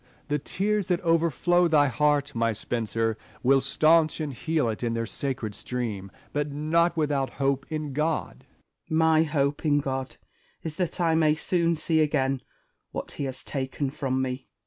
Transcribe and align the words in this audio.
The 0.29 0.39
tears 0.39 0.87
that 0.87 0.99
overflow 1.01 1.67
thy 1.67 1.85
heart, 1.85 2.33
my 2.33 2.53
Spenser, 2.53 3.19
will 3.43 3.61
staunch 3.61 4.19
and 4.19 4.33
heal 4.33 4.67
it 4.67 4.81
in 4.81 4.95
their 4.95 5.05
sacred 5.05 5.53
stream; 5.53 6.09
but 6.33 6.49
not 6.49 6.97
without 6.97 7.33
hope 7.37 7.67
in 7.69 7.93
God. 7.93 8.43
Spenser. 8.87 8.95
My 8.95 9.21
hope 9.21 9.63
in 9.63 9.77
God 9.79 10.17
is 10.63 10.77
that 10.77 10.99
I 10.99 11.13
may 11.13 11.35
soon 11.35 11.75
see 11.75 11.99
again 11.99 12.41
what 12.91 13.11
he 13.11 13.25
has 13.25 13.43
taken 13.43 13.91
from 13.91 14.23
me. 14.23 14.47